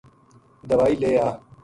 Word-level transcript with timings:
دوائی 0.69 0.95
لے 1.01 1.11
آ“ 1.27 1.27